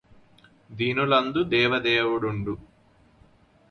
దీనులందు 0.69 1.43
దేవదేవుడుండు 1.51 2.55